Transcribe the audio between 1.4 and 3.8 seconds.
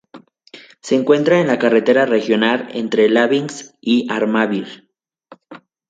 en la carretera regional entre Labinsk